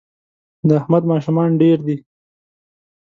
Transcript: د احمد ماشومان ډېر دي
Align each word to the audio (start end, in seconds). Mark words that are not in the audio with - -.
د 0.67 0.69
احمد 0.79 1.03
ماشومان 1.11 1.49
ډېر 1.61 1.77
دي 1.87 1.97